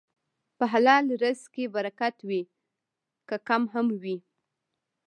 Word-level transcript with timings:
په 0.57 0.65
حلال 0.73 1.05
رزق 1.23 1.45
کې 1.55 1.65
برکت 1.75 2.15
وي، 2.27 2.41
که 3.27 3.35
کم 3.47 3.63
هم 3.73 3.87
وي. 4.01 4.17